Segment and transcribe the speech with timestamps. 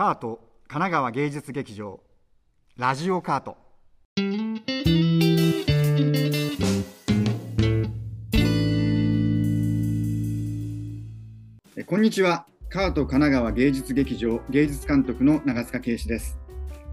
[0.00, 2.00] カート神奈川芸術劇場
[2.78, 3.58] ラジオカート。
[11.76, 12.46] えこんにちは。
[12.70, 16.38] カート神奈川芸術劇場芸術監督の長塚圭史です。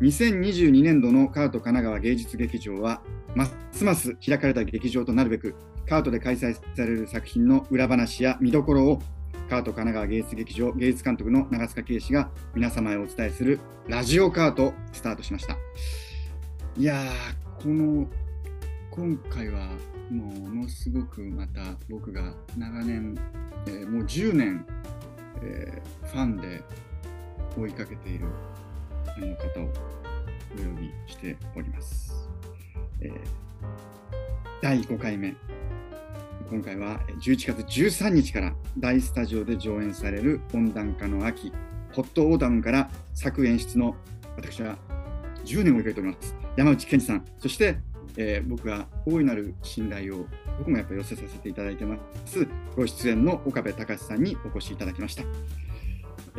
[0.02, 3.02] 2022年度のカート神奈川芸術劇場は
[3.36, 5.55] ますます開かれた劇場となるべく
[5.88, 9.02] カートで開催される作品の裏話や見どころを
[9.48, 15.55] カート神奈川芸術劇場芸術監督の長塚圭史が皆様へお伝えするラジオカートスタートしました。
[16.76, 18.05] いやーこの
[18.91, 19.70] 今回は
[20.12, 23.17] ものすごくまた僕が長年、
[23.67, 24.66] えーもう10年、
[25.41, 26.61] えーファンで
[27.58, 28.25] 追いかけている
[29.05, 32.30] あの方をお呼びしております、
[33.02, 33.11] えー
[34.61, 35.36] 第5回目。
[36.50, 41.52] 今回は11月13日から大スタジオで上演される温暖化の秋
[41.92, 43.98] ホットオーダムから作演出の
[44.38, 44.78] 私は
[45.44, 46.36] 10年を迎えております。
[46.56, 47.80] 山内健二さんそして、
[48.16, 50.26] えー僕が大いなる信頼を
[50.58, 55.23] 僕もやっぱ寄せさせていただいてますご出演の岡部隆さんにお越しいただきました、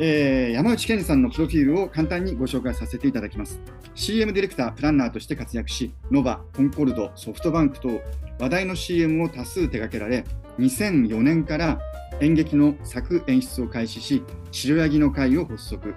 [0.01, 3.59] えー山内健二さんのプロフィールを簡単にご紹介させていただきます。
[3.95, 8.01] CM ディレクタープランナーとして活躍しノバコンコルドソフトバンクと
[8.39, 10.23] 話題の CM を多数手掛けられ
[10.57, 11.79] 2004年から
[12.21, 15.93] 演劇の作演出を開始し白ヤギの会を発足。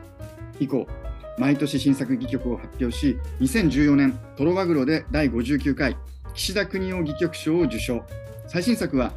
[0.59, 0.87] 以降
[1.39, 5.97] 毎年新作戯曲を発表し2014年トロワグロで第59回
[6.35, 8.05] 岸田邦夫戯曲賞を受賞。
[8.49, 9.13] 最新作は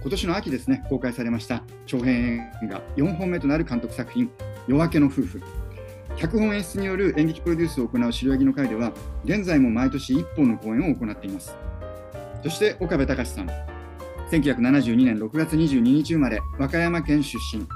[0.00, 4.30] 今年の秋ですね公開されました長編映画4本目となる監督作品
[4.66, 5.42] 「夜明けの夫婦」
[6.16, 8.92] 脚本演出による演劇プロデュースを行う白焼きの会では
[9.24, 11.56] 現在も毎年1本の公演を行っています。
[12.42, 13.50] そして岡部隆さん。
[14.30, 17.66] 1972年6月22日生まれ和歌山県出身。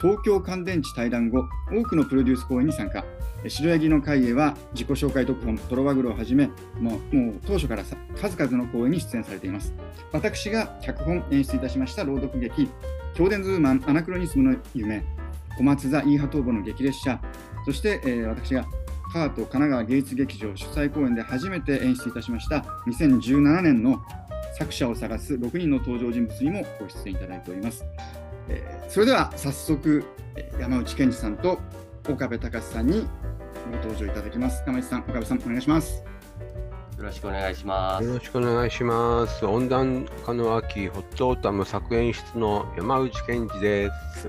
[0.00, 3.04] 東京乾電池対談後多くのプロデュース公演に参加
[3.46, 6.46] 白ヤギの会へは自己紹介特本「トロワグロ」をはじめ
[6.78, 7.84] もうもう当初から
[8.16, 9.74] 数々の公演に出演されています
[10.12, 12.68] 私が脚本演出いたしました朗読劇
[13.14, 15.02] 「ヒョーデンズーマンアナクロニスムの夢」
[15.56, 17.20] 小松座イーハトーボの激列車
[17.66, 18.64] そして、えー私が
[19.12, 24.00] カート神奈川芸術劇場主催公演で初めて演出いたしました2017年の
[24.56, 27.84] 作者を探す6人の登場人物にもご出演いただいております。
[28.50, 30.04] えーそれでは早速、
[30.36, 31.58] えー山内健二さんと
[32.08, 33.06] 岡部隆さんに
[33.70, 34.62] ご登場いただきます。
[34.66, 36.02] 山内さん、岡部さん、お願いします。
[36.98, 38.04] よろしくお願いします。
[38.04, 39.46] よろしくお願いします。
[39.46, 44.28] 温暖化の秋、ホットオータム作演出の山内健二です。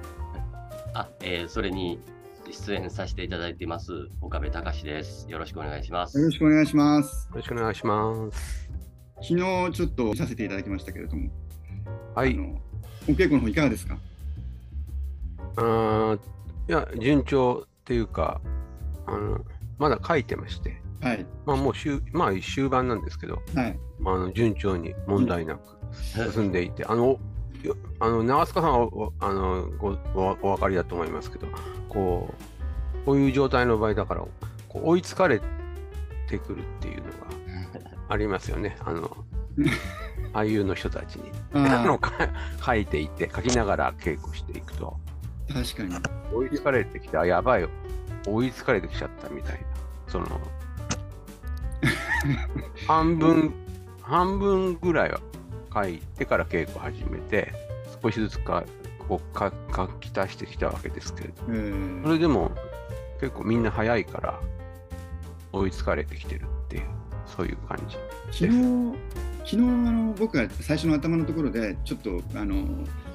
[0.93, 1.99] あ、えーそれに
[2.51, 5.25] 出演させていただいています岡部隆です。
[5.29, 6.17] よろしくお願いします。
[6.19, 7.27] よろしくお願いします。
[7.29, 8.69] よろしくお願いします。
[9.21, 9.35] 昨日
[9.73, 11.29] ちょっと見させていただきましたけれども、
[12.13, 12.37] はい。
[13.07, 13.97] お稽古の方いかがですか？
[15.57, 16.19] あー
[16.69, 18.41] いや、順調っていうか、
[19.05, 19.41] あの
[19.77, 21.25] まだ書いてまして、はい。
[21.45, 23.79] まあもう終,、まあ、終盤なんですけど、はい。
[24.05, 25.61] あの順調に問題なく
[26.31, 27.19] 進んでいて、あの、
[27.63, 31.47] よあの長塚さんはおあのごおお分かりだと思いますけど、
[31.89, 32.33] こ
[33.03, 34.21] う、こういう状態の場合だから、
[34.69, 35.39] こう追いつかれ
[36.27, 37.09] てくるっていうのが
[38.09, 39.17] ありますよね、あの、
[40.33, 41.31] 俳優の人たちに。
[42.63, 45.10] 書いていて、書きながら稽古していくと、あ、
[45.53, 45.95] 確かに。
[46.33, 47.69] 追いつかれてきて、あ、やばいよ、
[48.27, 49.59] 追いつかれてきちゃったみたいな、
[50.07, 50.25] その、
[52.87, 53.53] 半分、
[54.01, 55.19] 半分ぐらいは
[55.73, 57.53] 書いてから稽古始めて、
[58.01, 58.63] 少しずつか
[59.07, 62.51] こうか書き足してきたわけですけれど、えーそれでも
[63.19, 64.39] 結構みんな早いから
[65.53, 66.83] 追いつかれてきてるっていう、
[67.27, 67.97] そういう感じ。
[68.31, 68.97] 昨日、
[69.39, 72.65] 昨日あの僕が最初の頭のところでちょっとあの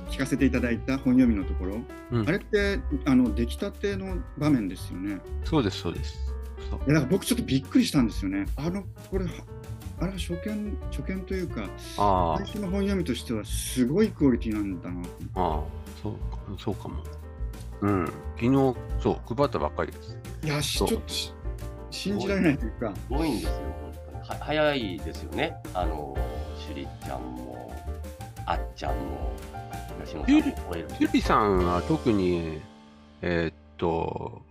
[0.08, 1.76] 聞かせていただいた本読みのところ、
[2.10, 5.20] うんあれってあの出来たての場面ですよね。
[5.44, 6.16] そうです、そうです。
[6.70, 8.46] そういやだから僕ちょっとびっくりしたんですよね。
[8.56, 9.30] あのこれは
[9.98, 11.68] あれは初見初見というか
[11.98, 15.62] あ最初の本読みとしてはすごいクオリティなんだなとあ、ああ、
[16.02, 17.02] そうか、そうかも。
[17.82, 18.06] うん、
[18.36, 18.50] 昨日、
[19.02, 20.18] そう、配ったばっかりです。
[20.44, 21.32] いやしちょっとし
[21.90, 22.94] 信じられないというか。
[22.94, 23.52] すごいんですよ。
[24.22, 25.56] は早いですよね。
[25.74, 26.16] あの、
[26.58, 27.72] シュリちゃんも、
[28.44, 29.32] あっちゃんも、
[30.04, 30.88] 吉野さんも超える。
[31.00, 32.60] ゆりさんは特に、
[33.22, 34.42] えーっと、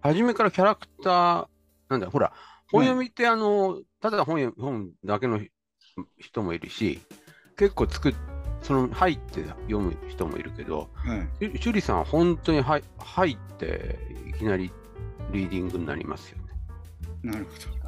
[0.00, 1.46] 初めからキャラクター、
[1.88, 2.32] なんだ、ほら、
[2.70, 5.40] 本読みって、あの、ただ本読本だけの
[6.18, 7.00] 人もいるし、
[7.56, 8.14] 結構作っ、
[8.62, 13.98] その入って読む人もいるけど、はいゆゆりさんは本当に入入って、
[14.28, 14.70] いきなり
[15.32, 16.44] リーディングになりますよね。
[17.22, 17.78] なるほど。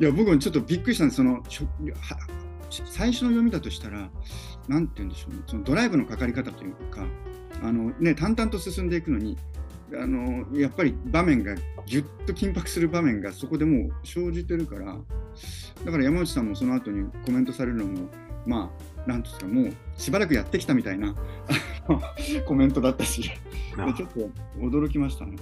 [0.00, 1.16] いや、僕もちょっとびっくりしたんです。
[1.16, 2.16] そのしょは
[2.86, 4.10] 最初の読みだとしたら、
[4.68, 7.04] なんて言うんでしょうね、そのドライブのかかり方というか、
[7.62, 9.36] あのね、淡々と進んでいくのに、
[9.94, 11.54] あのやっぱり場面が
[11.86, 14.96] ぎゅっと緊迫する場面がそこでもう生じてるから
[15.84, 18.08] だから山内さんもその後にコメントされるのも
[18.46, 18.72] ま
[19.06, 21.14] あなんですかもうしばらくやってきたみたいな
[22.46, 23.28] コメントだったしで
[23.96, 25.36] ちょっと驚きましたね。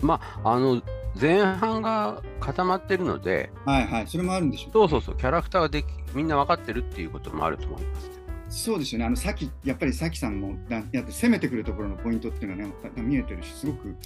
[0.00, 0.82] まああの
[1.20, 4.72] 前半が固まってるので、はいはい、それもあるんでしょう。
[4.72, 8.10] そうそうそう、キャラクターができみんな分かってるっていうこともあると思います。
[8.48, 13.96] そうですよね、あのさっき、やっぱりさきさんもやって攻めてくるところのポイントっていうのはね、見えてるし、すごく、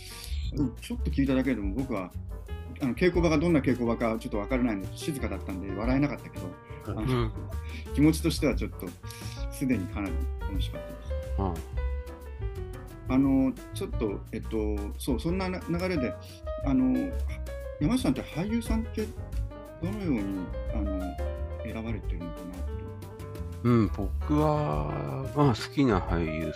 [0.80, 2.10] ちょっと聞いただけでも、僕は
[2.80, 6.46] あの稽古場がどんな稽古場かちょっと分からないので、静かだったんで、笑えなかったけど、
[6.94, 7.32] うん、
[7.94, 8.86] 気持ちとしてはちょっと、
[9.50, 11.12] すでにかなり楽しかったです。
[11.38, 11.42] う
[11.72, 11.75] ん
[13.08, 16.12] あのちょっと、えっと、そうそんな流れで
[16.64, 17.10] あの
[17.80, 19.06] 山下さんって俳優さんって
[19.82, 21.00] どのようにあの
[21.62, 22.36] 選ばれてるのかな
[23.64, 26.52] うん、僕は、まあ、好きな俳優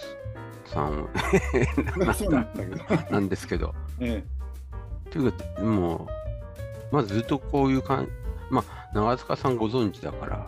[0.64, 1.08] さん
[3.10, 3.74] なんですけど。
[3.98, 6.06] ええ、というか、も
[6.92, 8.12] う、まずずっとこういう感じ、
[8.50, 10.46] まあ、長塚さんご存知だから、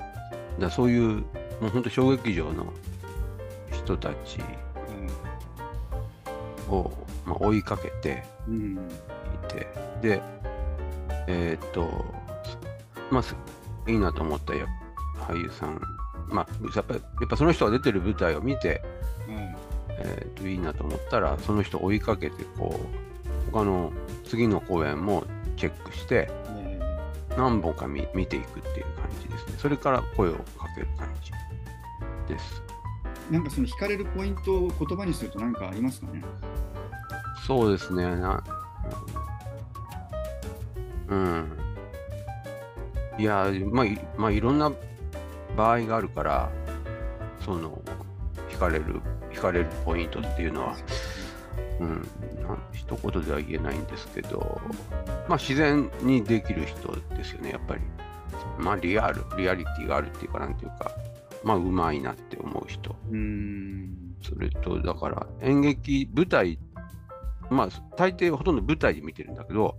[0.60, 1.24] だそういう、
[1.60, 2.72] もう本当、小劇場の
[3.72, 4.38] 人たち
[6.72, 6.92] を、
[7.26, 8.76] まあ、追いかけていて、うん、
[10.00, 10.22] で、
[11.26, 12.04] えー、っと、
[13.10, 14.54] まあ、いいなと思った
[15.24, 15.80] 俳優さん、
[16.28, 18.82] まあ、やっぱやっぱその人が出てる舞台を見て、
[19.28, 19.34] うん、
[19.90, 22.80] えー、っといいなと思ったら、その人を追いかけて、こ
[23.48, 23.92] う、他の
[24.24, 25.24] 次の公演も
[25.56, 26.30] チェックして、
[27.36, 29.54] 何本か見見ていくっていう感じですね。
[29.58, 31.32] それから声をかける感じ
[32.32, 32.62] です。
[33.30, 36.22] なんかその惹かれるポイントを言葉にすると何かありますかね？
[37.46, 38.04] そうですね。
[38.04, 38.42] な
[41.08, 41.58] うん。
[43.18, 43.86] いや、まあ、
[44.16, 44.72] まあ、いろんな
[45.56, 46.50] 場合があるから、
[47.44, 47.82] その、
[48.48, 49.00] 惹かれる、
[49.32, 50.76] 惹かれるポイントっていうのは、
[51.80, 52.08] うん、
[52.72, 54.60] 一言では言えないんですけど、
[55.28, 57.80] まあ、自然にできる人ですよね、やっぱり。
[58.58, 60.92] まあ、リアル、リアリティがあるっていうか、なんていうか、
[61.42, 62.94] まあ、うまいなって思う人。
[63.10, 66.56] うんそれと、だから、演劇、舞台
[67.52, 69.78] まあ、大抵ほとんど舞台で見てるんだけど、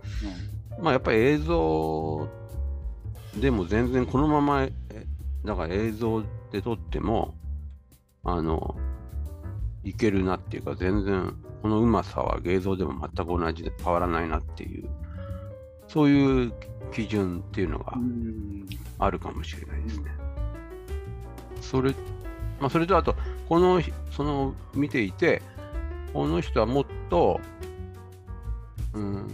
[0.78, 2.30] うん、まあ、やっぱり映像
[3.40, 4.68] でも全然このまま、
[5.44, 7.36] だから映像で撮っても、
[8.24, 8.76] あの、
[9.84, 14.90] いけるなっていうか、全然、このうまさは映像でも全く同じで変わらないなっていう、
[15.88, 16.54] そういう
[16.94, 17.94] 基準っていうのが
[19.00, 20.12] あるかもしれないですね。
[21.62, 21.92] それ、
[22.60, 23.16] まあ、それとあと、
[23.50, 23.82] この、
[24.12, 25.42] その、見ていて、
[26.14, 27.42] この人はもっと、
[28.94, 29.28] うん、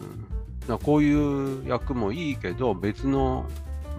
[0.67, 3.45] だこういう役もいいけど、別の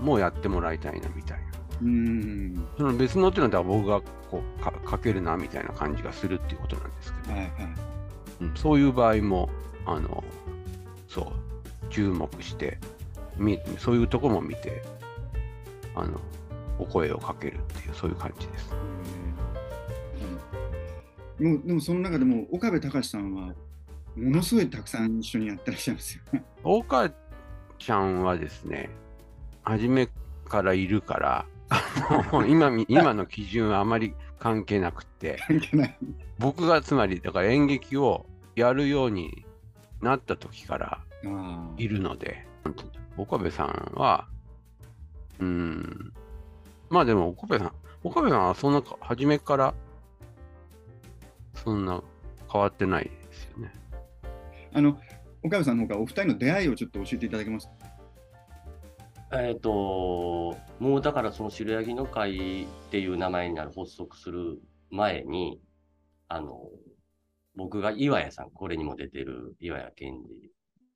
[0.00, 1.50] もやってもらいたいなみたいな。
[1.82, 7.50] うんその別のっていうのは僕がこうかかけるなみたいな感じがするっていうことなんですけど、はいはい
[8.42, 9.48] うん、そういう場合も
[9.86, 10.22] あの
[11.08, 12.78] そう注目して
[13.38, 14.82] みそういうとこも見て
[15.94, 16.20] あの
[16.78, 18.74] お声をかけるっていうそういう感じです。
[21.40, 23.54] もうでもその中でも岡部隆さんは
[24.16, 26.44] ものすごいたくさん一緒にやってらっしゃいますよね。
[26.62, 27.10] 岡
[27.78, 28.90] ちゃんはですね、
[29.62, 30.08] 初め
[30.46, 31.46] からいるから、
[32.46, 35.38] 今今の基準はあまり関係なくて、
[36.38, 38.26] 僕がつまりだから演劇を
[38.56, 39.46] やるように
[40.02, 41.00] なった時から
[41.78, 42.46] いるので、
[43.16, 44.26] 岡部さんは、
[45.38, 46.12] うん、
[46.90, 49.74] まあでも岡部さん、岡部さんはそんな初めから
[51.54, 52.02] そんな
[52.52, 53.74] 変わってないですよね。
[54.72, 54.98] あの
[55.42, 57.68] 岡山さんの方からお二人の出会いをちょっと教えていただけます？
[57.68, 57.90] か。
[59.32, 65.60] えっ、と、もうだからその白ヤギの会っていう名前になる発足する前に、
[66.28, 66.68] あの、
[67.56, 70.14] 僕が岩屋さん、これにも出てる岩屋健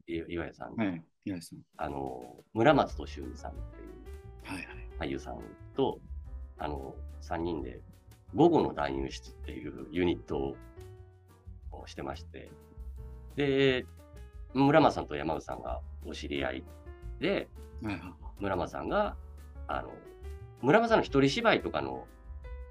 [0.09, 5.39] 二、岩屋さん、はい、岩屋さんあの、村松俊美さんっていう俳優さん
[5.77, 6.01] と、
[6.59, 7.81] あの、3人で
[8.35, 10.55] 午後の男優室っていうユニット
[11.73, 12.51] をしてまして、
[13.37, 13.87] で、
[14.55, 16.65] 村間さんと山内さんがお知り合い
[17.21, 17.49] で、
[18.41, 19.17] 村間さんが、
[19.69, 19.91] あの、
[20.63, 22.07] 村間さんの一人芝居とかの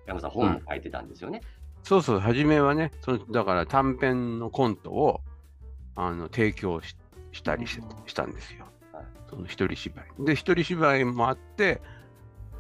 [0.05, 1.41] 山さん本も書いてたんですよね。
[1.43, 1.46] うん、
[1.84, 5.22] そうそう、初めはね、そのだから短編のコントを
[5.96, 6.96] あの提供し
[7.32, 8.65] したりししたんですよ。
[8.91, 10.25] はい、その一人芝居。
[10.25, 11.82] で、一人芝居もあって、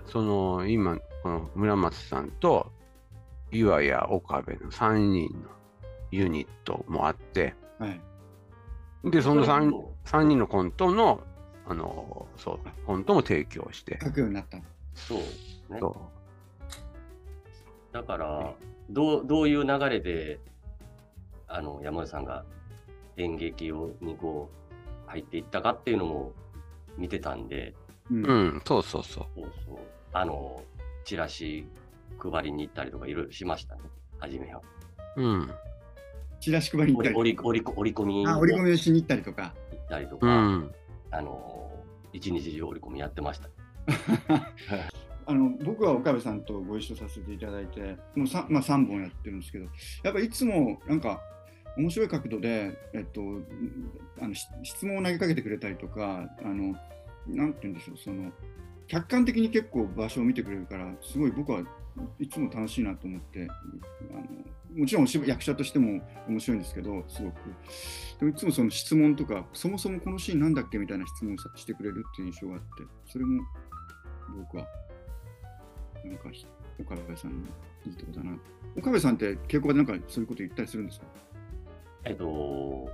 [0.07, 2.71] その今、この村松さんと
[3.53, 5.49] 岩や岡部の3人の
[6.11, 8.01] ユニットもあって、はい、
[9.11, 9.71] で、その 3,
[10.05, 11.21] 3人のコントの、
[11.67, 13.99] あの、そう、コントも提供して。
[14.01, 14.57] 書くようになった
[14.95, 15.17] そう
[15.73, 15.79] ね。
[15.79, 15.87] そ
[17.91, 17.93] う。
[17.93, 18.53] だから、
[18.89, 20.39] どうどういう流れで、
[21.47, 22.45] あの、山田さんが
[23.17, 24.49] 演劇をにこ
[25.07, 26.31] う入っていったかっていうのも
[26.97, 27.73] 見てたんで、
[28.09, 28.25] うん。
[28.25, 29.25] うん、そうそうそう。
[29.35, 29.77] そうそう。
[30.13, 30.63] あの
[31.05, 31.65] チラシ
[32.19, 33.81] 配りに行ったりとかいろいろしましたね、
[34.19, 34.61] 初めは。
[35.17, 35.51] うん。
[36.39, 39.53] チラシ配りに行ったり折り折り折り込みあ折り込みをしに行ったりとか。
[39.71, 40.71] 行ったりとうか、ん。
[41.11, 41.71] あの
[42.11, 43.49] 一日中折り込みやってました。
[45.25, 47.81] あの僕は岡部さんとご一緒させていただいて、
[48.15, 49.65] もう 3,、まあ、3本やってるんですけど、
[50.03, 51.21] やっぱいつもなんか
[51.77, 53.21] 面白い角度で、えっと、
[54.21, 56.75] あのし質問を投げかけてくれたりとか、あの
[57.27, 58.31] なんて言うんでしょう、その
[58.87, 61.63] 客観的に結構場所を見てくれるから、すごい僕は
[62.19, 63.47] いつも楽しいなと思って、
[64.11, 67.35] あのもちろんお芝居役者としても面白いんですけど、すごく。
[68.19, 72.67] でもいつもその質問とか、そもそもこのシーンなんだっけみたいな質問をさしてくれるっていう印象があって、
[73.05, 73.43] それも
[74.37, 74.67] 僕は、
[76.03, 76.47] なんかひ
[76.79, 77.47] 岡部さんの
[77.85, 78.35] いいとこだな。
[78.75, 81.05] 岡部さんって稽古場でなんかそういうこと言ったりするんですか？
[82.05, 82.89] えっと、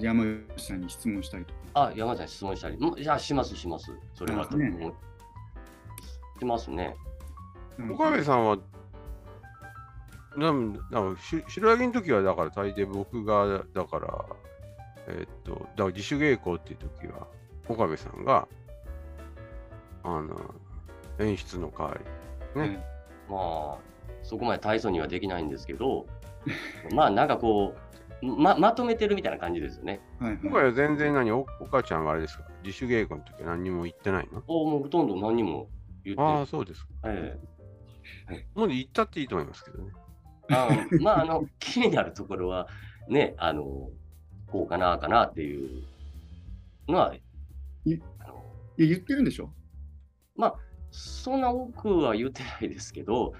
[0.00, 1.58] 山吉さんに質問したりとか。
[1.74, 3.90] あ、山田さん質問したり、んじゃあしますします。
[4.14, 4.92] それはあね
[6.38, 6.94] しますね。
[7.90, 8.58] 岡部さんは、
[10.36, 14.24] なんなんかし白柳の時はだから大抵僕がだから
[15.08, 17.26] えっとだから自主稽古っていう時は
[17.68, 18.46] 岡部さんが
[20.04, 20.54] あの
[21.18, 21.96] 演出の代わ
[22.54, 22.60] り。
[22.60, 22.84] ね、
[23.28, 23.78] まあ、
[24.22, 26.06] そこまで大層にはできないんですけど、
[26.94, 27.74] まあなんかこ
[28.22, 30.00] う、ままとめてるみたいな感じですよね。
[30.20, 30.40] はいはい。
[30.42, 31.30] 今回は全然何？
[31.32, 32.44] おお母ちゃんがあれですか？
[32.64, 34.42] 自主稽古の時は何にも言ってないの？
[34.46, 35.68] おもうほとんど何にも
[36.04, 36.88] 言ってああそうですか。
[37.04, 37.38] え
[38.54, 39.92] もう言ったっていいと思いますけどね。
[40.50, 40.68] えあ
[41.00, 42.68] まあ、あの、 気になるところは、
[43.08, 43.90] ね、あの、
[44.46, 45.84] こうかな、かなっていう
[46.88, 47.20] のは、い
[48.20, 48.44] あの
[48.78, 49.50] いや言ってるんでしょ？
[50.36, 50.54] まあ、
[50.90, 53.34] そんな多くは言ってないですけど、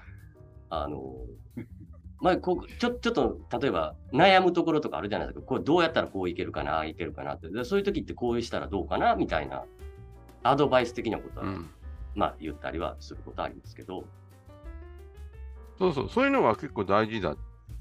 [0.69, 1.15] あの、
[2.21, 9.63] まあ、こうちょちょっと例えば悩むところとかあるじゃないですか、これどうやったらこういけるかな、いけるかなって、でそういう時ってこうしたらどうかなみたいな
[10.43, 11.69] アドバイス的なことは、うん。
[12.15, 14.03] まあ言ったりはすることはありますけど、
[15.79, 17.37] そうそうそういうのが結構大事だっ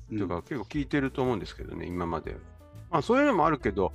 [0.08, 2.36] ていうか、うん結構聞いてると思うんですけどね、今まで。
[2.90, 3.92] まあ、そういうのもあるけど、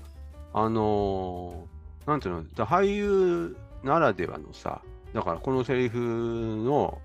[0.53, 1.73] あのー
[2.05, 4.81] なんていうの、だ俳優ならではのさ、
[5.13, 7.01] だからこのセリフの、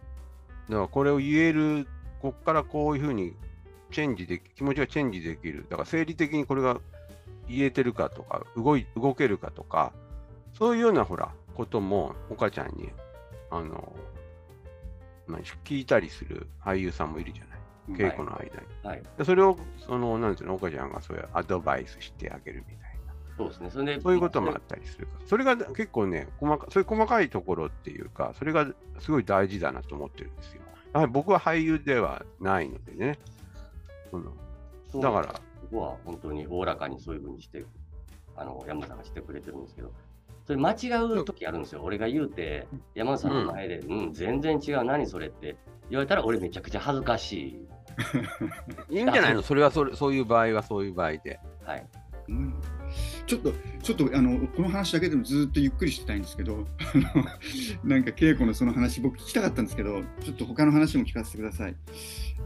[0.68, 1.86] だからこれを言える、
[2.20, 3.34] こっからこういうふうに
[3.92, 5.66] チェンジでき、気持ちがチェンジできる。
[5.70, 6.80] だから生理的にこれが
[7.48, 9.92] 言えてるかとか、動い動けるかとか、
[10.52, 12.90] そういうようなほら、ことも、岡ちゃんに、
[13.50, 14.17] あのまあ
[15.64, 17.58] 聞いたりする俳優さんもいるじゃない。
[17.96, 18.50] 稽古の間に。
[18.82, 23.14] はい、でそれを、その、なんていうの、岡ちゃんがそういうアドバイスしてあげるみたいな。
[23.36, 23.70] そうですね。
[23.70, 25.08] それで、そういうこともあったりする。
[25.26, 28.66] それが結構ね、細かそういう細かいところっていうか、それが
[28.98, 30.62] すごい大事だなと思ってるんですよ。
[30.92, 33.18] やはり僕は俳優ではないのでね。
[34.12, 37.64] うだから、ここは本当におおらかにそういうふうにして、
[38.36, 39.92] あの山田さんがしてくれてるんですけど、
[40.48, 41.82] それ間違う時あるんですよ。
[41.84, 45.58] 俺が言うて、山田さんの前で、うん、全然違う、何それって
[45.90, 47.66] 言われたら、俺めちゃくちゃ恥ずかしい。
[48.96, 49.42] いいんじゃないの？
[49.42, 51.38] それはそれ、そういう場合はそういう場合で。
[51.64, 51.86] はい。
[52.30, 52.54] うん
[53.28, 57.24] ちょっと、ちょっとあのこの話だけでもずっとゆっくりしてたいんですけど、あの
[57.84, 61.76] なんか稽古のその話、僕聞きたかったんですけど、ちょっと他の話も聞かせてください。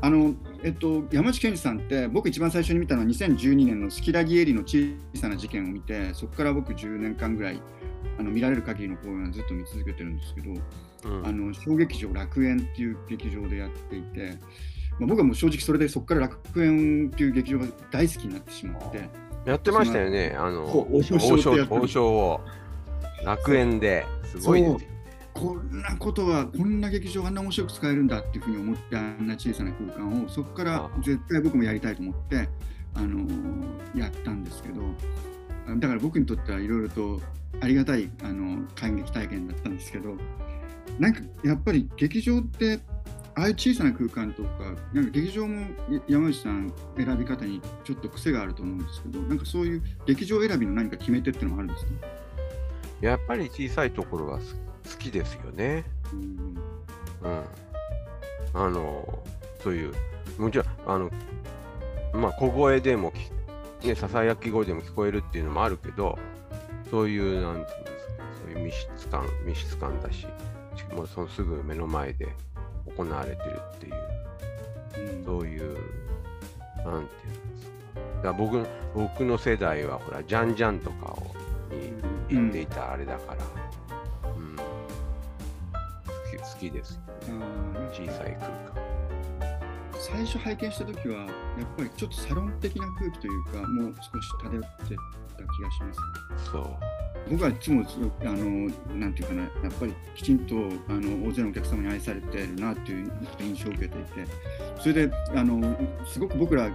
[0.01, 0.35] あの
[0.65, 7.63] えっと、山内健二さんって、僕一番最初に見たのは2012年のスキラギエリの小さな事件を見て、そこから僕10年間ぐらい、
[8.19, 14.39] あの見られる限りの公演をずっと見続けてるんですけど、うんあの小劇場楽園っていう劇場でやっていて、
[14.99, 19.09] まあ、僕はもう正直それでそこから楽園っていう劇場が大好きになってしまって、
[19.45, 20.37] やってましたよね。
[20.39, 21.17] あの、王王将
[21.71, 22.41] 王将を
[23.25, 24.93] 楽園ですごいですよ。
[25.35, 32.49] こんなことはこんな劇場あんな面白く使えるんだっていうふうに思ってあんな小さな空間をそこから絶対僕もやりたいと思って、
[32.95, 34.83] あのーやったんですけど
[35.69, 37.21] あだから僕にとってはいろいろと
[37.61, 40.17] ありがたいあの感激体験だったんですけど
[40.99, 42.81] なんかやっぱり劇場って
[43.35, 45.61] ああいう小さな空間とかなんか劇場も
[45.91, 51.93] や山内さん選び方にちょっと癖があると思うんですけどなんかそういう劇場選びの何か決め手っていうのもあるんですか、
[53.01, 54.57] やっぱり小さいところはす
[54.91, 55.85] 好きですよね。
[56.13, 56.43] うん
[57.23, 57.45] うん。
[58.55, 59.23] あの、
[59.63, 59.93] そういう、
[60.39, 61.11] もちろん、あの、
[62.13, 63.13] まあ、小声でも
[63.81, 66.19] き、ね、ささやき声でも聞こえるっていうのもあるけど、
[66.91, 68.13] そういう、なんていうんですか、
[68.45, 70.27] そういう密室感、密室感だし、し
[70.95, 72.29] もうそのすぐ目の前で
[72.97, 75.81] 行われてるっていう、うんそういう、なんてい
[76.85, 78.23] うんですか。
[78.23, 81.35] だ僕僕の世代は、ほら、ジャンジャンとかを
[81.73, 81.93] に
[82.29, 84.63] 行っていたあれだから、うん、好
[86.31, 87.01] き好きですよ。
[87.09, 88.73] あー小さい空間。
[89.99, 91.29] 最初拝見した時はやっ
[91.77, 94.97] ぱりちょっとサロン的な空気というかもう少し漂って
[95.37, 96.65] た気がします、そう。
[97.31, 97.85] 僕はいつも
[98.21, 100.55] あのなんていうかなやっぱりきちんと
[100.89, 104.27] あの大勢のお客様に愛されてるなっていう印象を受けていて
[104.81, 105.77] それであの
[106.07, 106.75] すごく僕らあの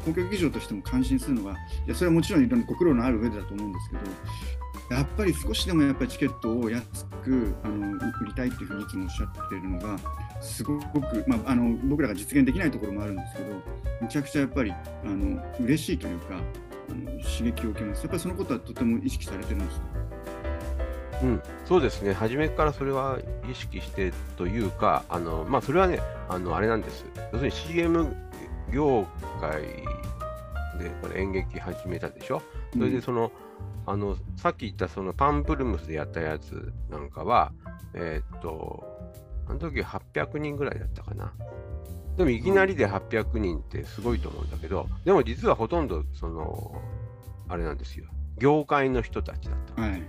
[0.00, 1.54] 公共劇場としても感心するのがい
[1.86, 4.02] やそれはもちろんいろんなご苦労のある上でだと思うんですけど
[4.90, 9.98] やっぱり少しでもやっぱりチケットを安くあの売りたいっていうふうにいつもおっしゃっているのが
[10.40, 13.54] すごく、まあ、あの僕らが実現できないところもあるんですけど
[14.02, 16.40] めちゃくちゃやっぱりあの嬉しいというか
[16.90, 18.00] あの刺激を受けます。
[18.00, 19.86] やっぱりそのことはとても意識されてるんですか？
[21.22, 23.18] うん、そうですね、初めからそれは
[23.50, 28.16] 意識してというか、あのまあ、それはね、あのあれなんです、要するに CM
[28.72, 29.06] 業
[29.38, 29.60] 界
[30.78, 32.40] でこれ演劇始めたでしょ、
[32.72, 33.30] それでその、
[33.84, 37.52] あのさっき言ったそのパンプルムスでやったやつなんかは、
[37.92, 38.82] えーっと、
[39.50, 41.32] あの時800人ぐらいだったかな。
[42.16, 46.80] でもいきなりで800人ってすごいと思うんだけど、でも実はほとんど、その、
[47.48, 48.06] あれなんですよ、
[48.38, 49.82] 業界の人たちだった。
[49.82, 50.02] はい。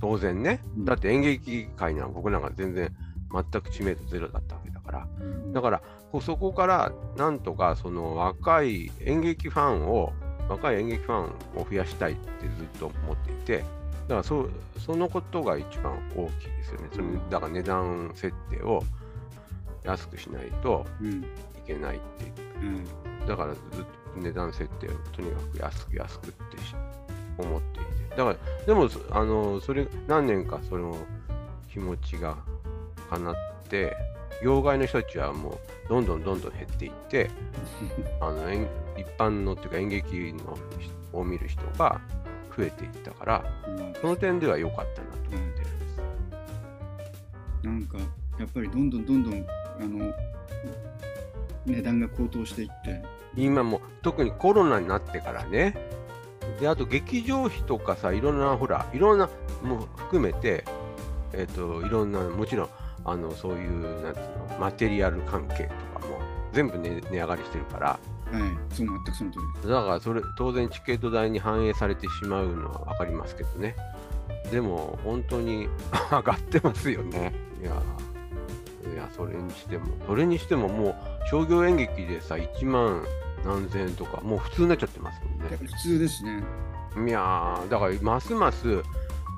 [0.00, 0.84] 当然ね、うん。
[0.84, 2.94] だって演劇界なんか僕なんか全然
[3.32, 5.08] 全く知名度ゼロだったわけだから、
[5.52, 5.82] だから
[6.20, 10.12] そこからなんとかその若い演劇ファンを、
[10.48, 11.24] 若い演劇ファン
[11.56, 13.64] を増やしたいってずっと思っていて、
[14.04, 16.88] だからそそのことが一番大きいですよね。
[16.92, 18.82] それだから値段設定を
[19.84, 21.24] 安くしないとうんい
[21.66, 22.32] けないっていう
[22.62, 23.84] うんだからずっ
[24.14, 26.74] と値段設定をとにかく安く安くってし
[27.38, 28.16] 思っていて。
[28.16, 30.96] だから、でも、そあの、それ、何年かその
[31.68, 32.36] 気持ちが
[33.10, 33.36] 叶っ
[33.68, 33.96] て、
[34.42, 35.50] 業界の人たちはも
[35.86, 37.30] うどんどんどんどん減っていって、
[38.20, 42.00] あの演一般のっていうか演劇の人を見る人が
[42.56, 43.94] 増えていったから、うん。
[44.00, 46.00] その点では良かったなと思ってるんです。
[47.62, 47.98] なんか
[48.38, 49.46] やっぱりどんどんどんどん
[49.80, 50.14] あの
[51.66, 53.02] 値段が高騰していって、
[53.36, 55.74] 今も特にコロナになってからね、
[56.60, 59.28] であと劇場費とかさ、いろんな、ほら、いろんな
[59.62, 60.64] もう含めて、
[61.32, 62.68] えっ、と、いろんな、もちろん、
[63.04, 65.64] あのそういう、なんていうの、マテリアル関係
[65.94, 66.20] とかも
[66.52, 67.98] 全部、ね、値上がりしてるから、は
[68.32, 69.68] い、そう全くその通りです。
[69.68, 73.76] だからそれ、当然チケット代に反映されてしまうのは分かりますけどね。
[74.50, 75.68] でも、本当に
[76.10, 77.32] 上がってますよね。
[77.60, 83.04] いやー、いや、それにしても、それにしてももう、商業演劇でさ、1万
[83.44, 85.56] 何千円とか、もう普通になっちゃってますもんね。
[85.56, 86.42] 普通ですね。
[87.06, 88.82] いやー、だから、ますます、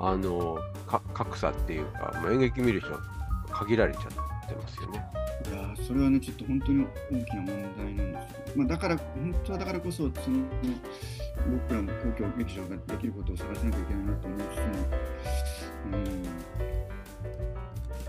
[0.01, 3.01] あの、か格差っていうか、もう演劇見る人は
[3.51, 4.05] 限られちゃっ
[4.49, 5.16] てますよね。
[5.45, 8.55] いやーそれはね、ちょっと本当に大きな問題なんですよ。
[8.57, 10.11] まあ、だから、本当はだからこそ、その
[11.69, 16.03] 僕らも公共劇場ができることを探さなきゃいけないなと思いつつも、うん、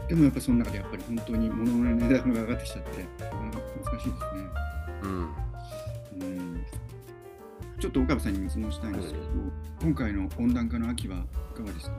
[0.07, 4.41] でもやっぱその中でやっぱり本当に物の値段が上がってきちゃって、なかなか難しいですね。
[5.03, 5.11] うん。
[5.19, 6.65] うん
[7.79, 9.23] ちょっと岡部さんに質問したいんですけど、
[9.83, 11.19] 今回の温暖化の秋はい
[11.55, 11.95] かがですか？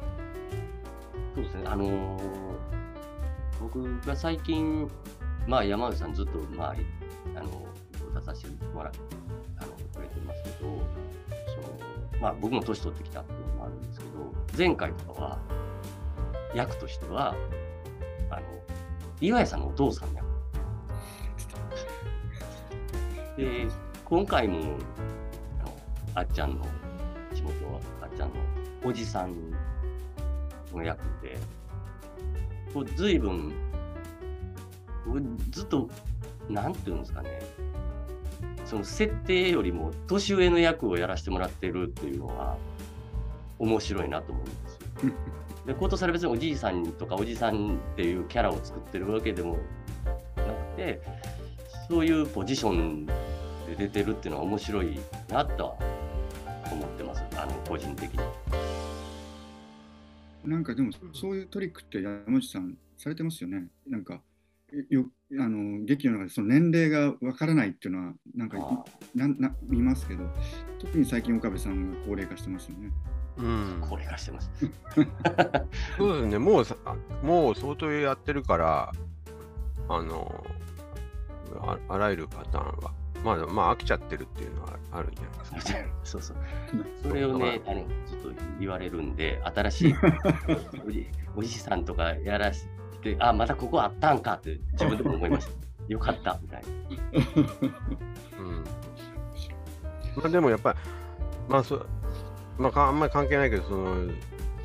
[1.37, 2.88] そうですね、あのー
[3.61, 4.88] 僕が最近、
[5.47, 6.77] まあ、山内さんずっと、まあ、
[7.35, 7.66] あの
[8.14, 8.99] 出させてもらって
[9.59, 10.81] あのくれてますけど、その
[12.21, 14.11] まあ、僕も年取ってきたっていうのもあるんですけど、
[14.57, 15.38] 前回とかは、
[16.55, 17.35] 役としては、
[18.31, 18.42] あの
[19.21, 20.29] 岩井さんのお父さんの役。
[23.37, 23.66] で、
[24.05, 24.77] 今回も、
[25.61, 25.77] あの
[26.14, 26.66] あっちゃんの、
[27.35, 28.35] 地元はあっちゃんの
[28.85, 29.35] おじさん
[30.73, 31.38] の役で、
[32.79, 33.53] こう随分、
[35.05, 35.91] 僕ずっと、
[36.49, 37.41] なんていうんですかね、
[38.64, 42.57] その設定よりも年上の役をやらせてもらってるっていうのは、
[43.59, 45.12] 面白いなと思うんですよ。
[45.67, 49.59] で、ことされ別におじいさんとかおじさんっていうキャラを作ってるわけでも
[50.37, 51.03] なくて、
[51.88, 53.12] そういうポジションで
[53.77, 55.77] 出てるっていうのは面白いなとは
[56.71, 58.21] 思ってます、あの個人的に。
[60.49, 63.69] なんかでもそういうトリックって山内さんされてますよね。
[63.87, 64.21] なんか
[64.91, 65.07] よ
[65.39, 68.85] あの劇の中でその年齢がわからないっていうのはなんかあ
[69.15, 70.25] なな見ますけど
[70.79, 72.91] 特に最近岡部さんが高齢化してますよね。
[73.39, 74.51] うんこれがしてます。
[75.97, 76.77] そうですね、もうさ、
[77.23, 78.93] もう相当やってるから、
[79.89, 80.45] あの、
[81.61, 82.93] ああらゆるパターンは、
[83.25, 85.89] まあ、まあ、飽きちゃってるっていうのはあるんじゃないですか、ね。
[86.05, 86.37] そうそう。
[87.03, 89.95] それをね、あのずっと言われるんで、新しい
[90.87, 92.67] おじおじさんとかやらし
[93.03, 95.53] て、あ、またここあったんかって自分でも思いました。
[95.89, 96.69] よかったみたいな。
[98.39, 98.65] うん。
[100.17, 100.79] まあ、でもやっぱり、
[101.49, 101.87] まあそ、
[102.59, 104.13] まあ、かあんまり関係ないけど、その、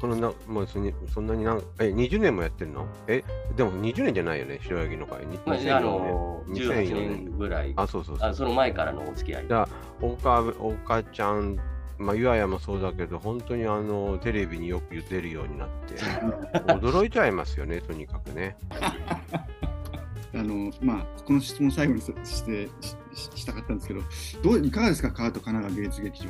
[0.04, 2.86] そんな、まあ、そんなそんなになんえ、20年もやってるの？
[3.08, 3.24] え、
[3.56, 5.26] でも20年じゃないよね、白柳の会。
[5.26, 8.30] にまあ、2004あの年18年ぐらい、あ、そうそうそう。
[8.30, 9.54] あその前からのお付き合いじ。
[9.54, 9.70] ゃあ、
[10.02, 11.58] 岡岡ちゃん、
[11.98, 15.96] まあ、岩屋もそうだけど、本当にあのテレビによく出るようになって、
[16.74, 18.58] 驚いちゃいますよね、とにかくね。
[20.36, 24.02] あのまあ、この質問最後にさしてしししたかったんですけど、
[24.42, 26.30] どういかがですか、カート神奈川芸術劇場。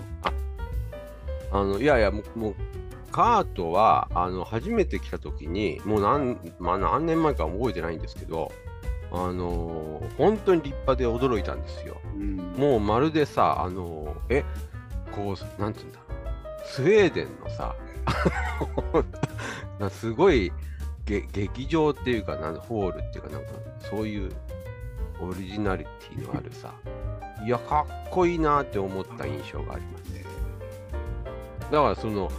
[1.52, 2.56] あのいやいや、もう、もう
[3.14, 8.52] カートはあの初めて来た時に、もう何,、まあ、何年前か覚えてないんですけど、
[9.12, 12.02] あの本当に立派で驚いたんですよ。
[12.16, 14.44] うんもうまるでさ、あのえ、
[15.16, 16.00] こう、なんていうんだ？
[16.00, 17.76] ろう、スウェーデンのさ、
[19.80, 20.52] なすごい
[21.06, 24.32] げ劇場っていうかなん、ホールっていうか、なんかそういう
[25.22, 26.74] オリジナリティのあるさ、
[27.46, 30.04] いや、かっこいいなって思った印象があります。
[31.72, 32.32] だから、その、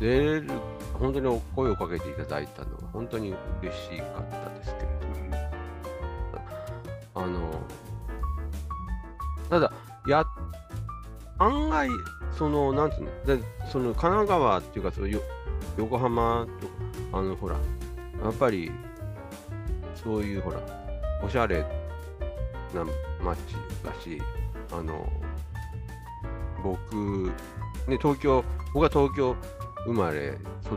[0.00, 0.50] 出る、
[0.94, 5.14] 本当に声をかけていただいたのは、本当に嬉しかったですけれども。
[7.14, 7.50] あの、
[9.48, 9.72] ただ、
[10.06, 10.24] や、
[11.38, 11.88] 案外、
[12.32, 13.38] その、なんつうの、で
[13.70, 15.20] その神奈川っていうか、そのよ
[15.76, 16.72] 横浜とか、
[17.18, 17.56] あの、ほら、
[18.22, 18.70] やっぱり、
[19.94, 20.60] そういう、ほら、
[21.22, 21.62] おしゃれ
[22.74, 22.84] な
[23.22, 23.38] 街
[23.82, 24.20] だし、
[24.72, 25.10] あの、
[26.62, 27.32] 僕、
[27.86, 29.36] ね、東京、僕は東京
[29.84, 30.76] 生まれ育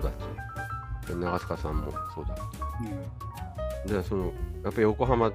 [1.08, 2.36] ち、長塚さんもそうだ
[3.86, 4.26] でその
[4.64, 5.32] やっぱり横浜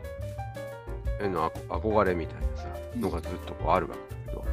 [1.20, 4.44] への憧れみたいなさのがずっとこうあるわけだけど、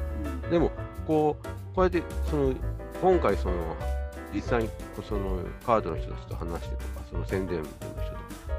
[0.43, 0.51] うん。
[0.51, 0.71] でも
[1.05, 2.53] こうこうやってその
[3.01, 3.75] 今回その
[4.33, 4.69] 実際に
[5.07, 8.11] そのカードの人たちと話してとかその宣伝部の人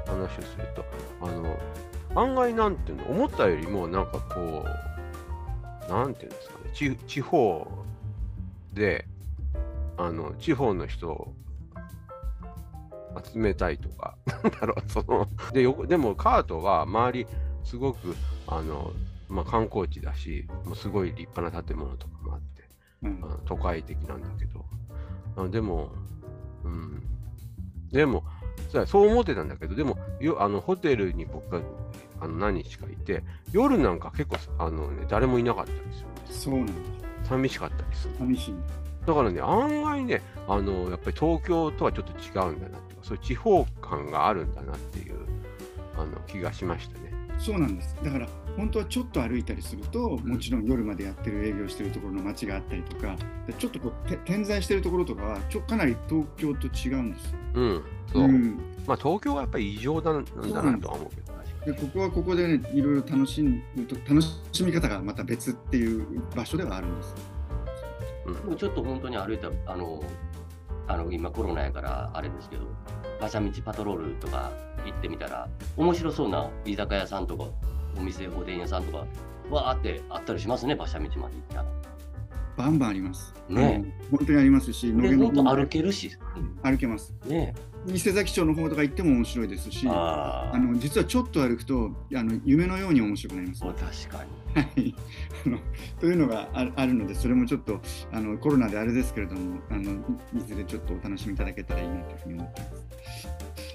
[0.05, 0.85] と話をすると
[1.21, 1.57] あの
[2.15, 4.65] 案外なんていうの思ったよりもなんかこ
[5.87, 7.67] うなんていうんですかね地地方
[8.73, 9.05] で
[10.05, 11.33] あの地方の人を
[13.23, 17.27] 集めたいとか なんだろうそのでよでもカートは周り
[17.63, 18.15] すごく
[18.47, 18.91] あの、
[19.29, 22.67] まあ、観光地だしもうすごい立派な建物とかもあって
[23.03, 23.21] うん。
[23.45, 24.65] 都会的なんだけど。
[25.37, 25.91] あでも、
[26.63, 27.03] うん、
[27.91, 28.23] でも
[28.69, 31.61] そうそう思ってたんだけどでもよあのホテルに僕が
[32.19, 35.93] あの何日かいて夜なんか結構あの、ね、誰もいなかったんで
[36.27, 36.67] すそうなん。
[37.23, 38.15] 寂しかったりする。
[38.17, 38.55] 寂しい。
[39.05, 45.15] だからね案外ねあのやっぱり東京とはちょっと違うんだなっていうかそういう地方感があるんだなっていう
[45.97, 47.11] あの気がしましたね。
[47.37, 47.95] そうなんです。
[48.03, 53.15] だから本当はちょっと歩いたりすると、もちろん夜までやってる営業してるところの街があったりとか、
[53.47, 57.39] でちょっとこうて点在してるところとかはちょかなり東京と違うんですよ。
[57.55, 57.83] うん、
[58.13, 58.27] そう。
[58.27, 61.31] んまあ東京はやっぱり異常だなんだなとは思うけど。
[61.65, 67.15] でここはここでね、いろいろ楽しむと楽しみ方がまた別っていう場所ではあるんです。
[68.31, 70.03] うんでもちょっと本当に歩いた、あの、
[70.87, 72.65] あの今コロナやからあれですけど、
[73.19, 74.51] 馬車道パトロールとか
[74.85, 77.45] 行ってみたら、面白そうな居酒屋さんとか、
[77.97, 79.05] お店、おでん屋さんとか、
[79.49, 81.65] わーってあったりしますね、馬車道まで行ったら。
[82.61, 83.33] バンバンあります。
[83.49, 86.11] ねうん本当にありますし、で、野毛の歩けるし、
[86.61, 87.13] 歩けます。
[87.25, 87.53] ね
[87.87, 93.61] 伊勢崎町の方とか行っても面白いですし、ああの実はちょっと歩くとあの夢のように面白くなります。
[93.61, 93.75] 確
[94.17, 94.23] か
[94.75, 94.89] に。
[94.89, 94.95] い、
[95.47, 95.57] あの
[95.99, 97.79] というのがあるあるので、それもちょっと
[98.11, 99.93] あのコロナであれですけれどもあの、
[100.37, 103.27] いずれちょっとお楽しみいただけたらいいなというふうに思っています。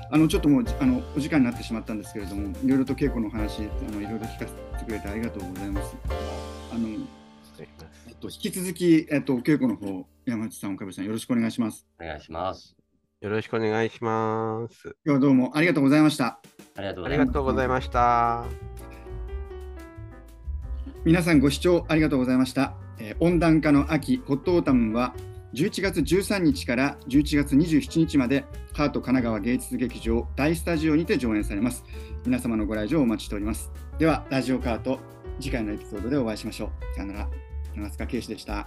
[0.08, 5.96] あのちょっともうじあのお時間になってしまったんですけれども、いろいろと稽古のお話、あのいろいろ聞かせてくれてありがとうございます。
[6.72, 7.15] あのえ
[8.16, 11.86] っと、引き続き、えっと、お稽古の方、山内さん、岡部さん、よろしくお願いします。
[12.00, 12.74] お願いします。
[13.20, 14.96] よろしくお願いします。
[15.04, 16.40] 今日はどうもありがとうございました。
[16.76, 17.26] ありがとうあございます。
[17.26, 18.44] りがとうございました。
[21.04, 22.74] 皆さんご視聴ありがとうございました。
[22.98, 25.14] えー温暖化の秋、ホットオータムは
[25.54, 31.84] 11月13日から11月27日までハート神奈川芸術劇場大スタジオにて上演されます。
[32.26, 33.70] 皆様のご来場をお待ちしております。
[33.98, 35.00] では、ラジオカート、
[35.40, 36.96] 次回のエピソードでお会いしましょう。
[36.96, 37.45] さよなら。
[37.76, 38.66] 長塚圭史でした。